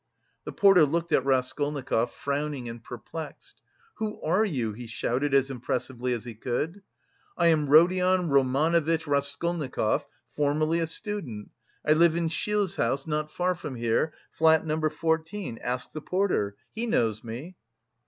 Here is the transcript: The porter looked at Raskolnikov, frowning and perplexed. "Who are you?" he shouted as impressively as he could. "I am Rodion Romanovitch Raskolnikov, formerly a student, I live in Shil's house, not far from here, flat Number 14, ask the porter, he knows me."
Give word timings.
The 0.45 0.51
porter 0.51 0.83
looked 0.83 1.11
at 1.11 1.23
Raskolnikov, 1.25 2.11
frowning 2.11 2.67
and 2.67 2.83
perplexed. 2.83 3.61
"Who 3.97 4.19
are 4.23 4.43
you?" 4.43 4.73
he 4.73 4.87
shouted 4.87 5.35
as 5.35 5.51
impressively 5.51 6.11
as 6.13 6.25
he 6.25 6.33
could. 6.33 6.81
"I 7.37 7.49
am 7.49 7.69
Rodion 7.69 8.27
Romanovitch 8.29 9.05
Raskolnikov, 9.05 10.05
formerly 10.35 10.79
a 10.79 10.87
student, 10.87 11.51
I 11.85 11.93
live 11.93 12.15
in 12.15 12.29
Shil's 12.29 12.77
house, 12.77 13.05
not 13.05 13.29
far 13.31 13.53
from 13.53 13.75
here, 13.75 14.11
flat 14.31 14.65
Number 14.65 14.89
14, 14.89 15.59
ask 15.61 15.91
the 15.91 16.01
porter, 16.01 16.55
he 16.73 16.87
knows 16.87 17.23
me." 17.23 17.55